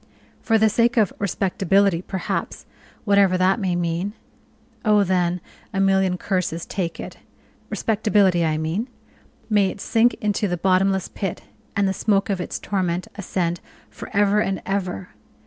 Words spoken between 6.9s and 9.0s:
it respectability, I mean;